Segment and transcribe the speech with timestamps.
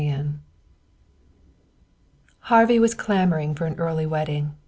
[0.01, 0.39] XXVI
[2.39, 4.55] Harvey was clamoring for an early wedding.